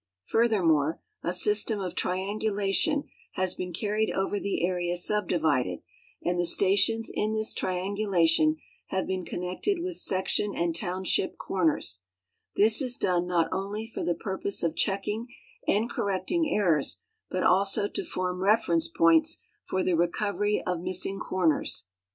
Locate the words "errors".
16.51-16.97